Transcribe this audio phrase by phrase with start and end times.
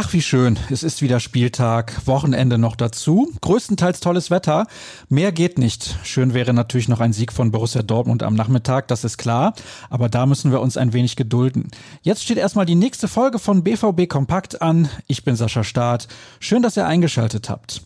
[0.00, 0.58] Ach, wie schön.
[0.70, 3.32] Es ist wieder Spieltag, Wochenende noch dazu.
[3.40, 4.66] Größtenteils tolles Wetter.
[5.08, 5.98] Mehr geht nicht.
[6.04, 9.54] Schön wäre natürlich noch ein Sieg von Borussia Dortmund am Nachmittag, das ist klar.
[9.90, 11.72] Aber da müssen wir uns ein wenig gedulden.
[12.02, 14.88] Jetzt steht erstmal die nächste Folge von BVB Kompakt an.
[15.08, 16.06] Ich bin Sascha Staat.
[16.38, 17.82] Schön, dass ihr eingeschaltet habt.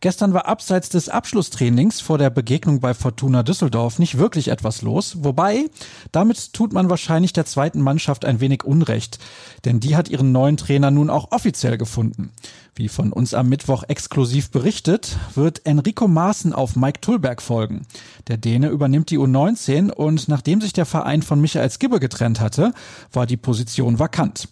[0.00, 5.24] Gestern war abseits des Abschlusstrainings vor der Begegnung bei Fortuna Düsseldorf nicht wirklich etwas los,
[5.24, 5.64] wobei
[6.12, 9.18] damit tut man wahrscheinlich der zweiten Mannschaft ein wenig Unrecht,
[9.64, 12.30] denn die hat ihren neuen Trainer nun auch offiziell gefunden.
[12.76, 17.84] Wie von uns am Mittwoch exklusiv berichtet, wird Enrico Maaßen auf Mike Tullberg folgen.
[18.28, 22.72] Der Däne übernimmt die U19 und nachdem sich der Verein von Michael Skibbe getrennt hatte,
[23.12, 24.48] war die Position vakant.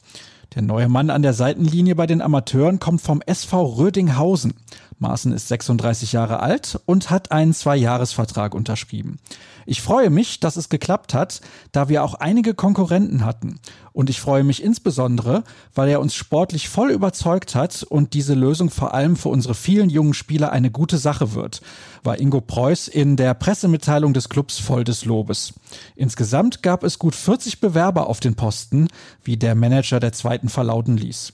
[0.55, 4.55] Der neue Mann an der Seitenlinie bei den Amateuren kommt vom SV Rödinghausen.
[4.99, 9.19] Maaßen ist 36 Jahre alt und hat einen Zwei-Jahres-Vertrag unterschrieben.
[9.67, 11.41] Ich freue mich, dass es geklappt hat,
[11.73, 13.59] da wir auch einige Konkurrenten hatten.
[13.93, 15.43] Und ich freue mich insbesondere,
[15.75, 19.91] weil er uns sportlich voll überzeugt hat und diese Lösung vor allem für unsere vielen
[19.91, 21.63] jungen Spieler eine gute Sache wird,
[22.05, 25.55] war Ingo Preuß in der Pressemitteilung des Clubs voll des Lobes.
[25.97, 28.89] Insgesamt gab es gut 40 Bewerber auf den Posten,
[29.25, 31.33] wie der Manager der zweiten verlauten ließ.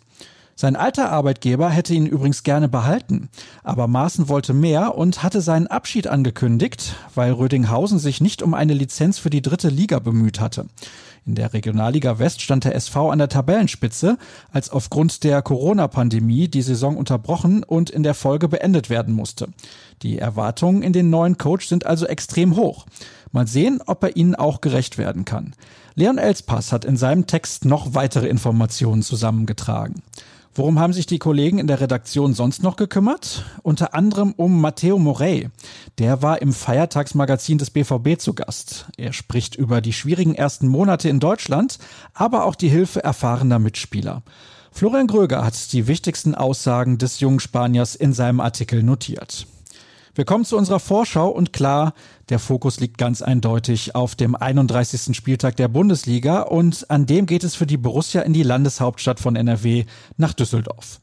[0.62, 3.30] Sein alter Arbeitgeber hätte ihn übrigens gerne behalten,
[3.64, 8.72] aber Maaßen wollte mehr und hatte seinen Abschied angekündigt, weil Rödinghausen sich nicht um eine
[8.72, 10.66] Lizenz für die dritte Liga bemüht hatte.
[11.26, 14.18] In der Regionalliga West stand der SV an der Tabellenspitze,
[14.52, 19.48] als aufgrund der Corona-Pandemie die Saison unterbrochen und in der Folge beendet werden musste.
[20.02, 22.86] Die Erwartungen in den neuen Coach sind also extrem hoch.
[23.32, 25.54] Mal sehen, ob er ihnen auch gerecht werden kann.
[25.96, 30.02] Leon Elspass hat in seinem Text noch weitere Informationen zusammengetragen.
[30.54, 33.44] Worum haben sich die Kollegen in der Redaktion sonst noch gekümmert?
[33.62, 35.48] Unter anderem um Matteo Morey.
[35.98, 38.86] Der war im Feiertagsmagazin des BVB zu Gast.
[38.98, 41.78] Er spricht über die schwierigen ersten Monate in Deutschland,
[42.12, 44.22] aber auch die Hilfe erfahrener Mitspieler.
[44.70, 49.46] Florian Gröger hat die wichtigsten Aussagen des jungen Spaniers in seinem Artikel notiert.
[50.14, 51.94] Wir kommen zu unserer Vorschau und klar,
[52.28, 55.16] der Fokus liegt ganz eindeutig auf dem 31.
[55.16, 59.36] Spieltag der Bundesliga und an dem geht es für die Borussia in die Landeshauptstadt von
[59.36, 59.86] NRW
[60.18, 61.00] nach Düsseldorf.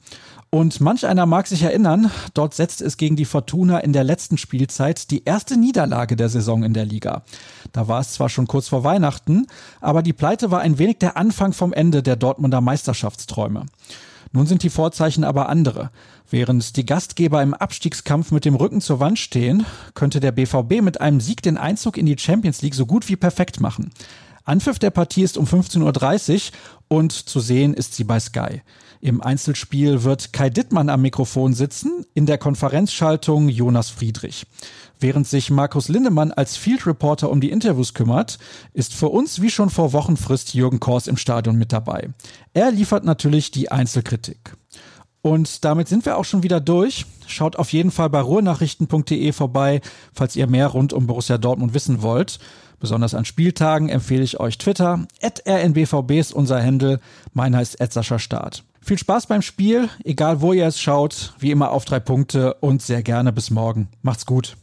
[0.52, 4.38] Und manch einer mag sich erinnern, dort setzte es gegen die Fortuna in der letzten
[4.38, 7.24] Spielzeit die erste Niederlage der Saison in der Liga.
[7.72, 9.48] Da war es zwar schon kurz vor Weihnachten,
[9.82, 13.66] aber die Pleite war ein wenig der Anfang vom Ende der Dortmunder Meisterschaftsträume.
[14.32, 15.90] Nun sind die Vorzeichen aber andere.
[16.30, 21.02] Während die Gastgeber im Abstiegskampf mit dem Rücken zur Wand stehen, könnte der BVB mit
[21.02, 23.92] einem Sieg den Einzug in die Champions League so gut wie perfekt machen.
[24.50, 26.42] Anpfiff der Partie ist um 15.30 Uhr
[26.88, 28.64] und zu sehen ist sie bei Sky.
[29.00, 34.48] Im Einzelspiel wird Kai Dittmann am Mikrofon sitzen, in der Konferenzschaltung Jonas Friedrich.
[35.00, 38.40] Während sich Markus Lindemann als Field Reporter um die Interviews kümmert,
[38.74, 42.10] ist für uns wie schon vor Wochenfrist Jürgen Kors im Stadion mit dabei.
[42.54, 44.56] Er liefert natürlich die Einzelkritik.
[45.22, 47.06] Und damit sind wir auch schon wieder durch.
[47.28, 49.82] Schaut auf jeden Fall bei ruhrnachrichten.de vorbei,
[50.14, 52.40] falls ihr mehr rund um Borussia Dortmund wissen wollt.
[52.80, 55.06] Besonders an Spieltagen empfehle ich euch Twitter.
[55.22, 57.00] rnbvb ist unser Handle.
[57.34, 58.64] Mein heißt Sascha Start.
[58.82, 61.34] Viel Spaß beim Spiel, egal wo ihr es schaut.
[61.40, 63.90] Wie immer auf drei Punkte und sehr gerne bis morgen.
[64.02, 64.56] Macht's gut.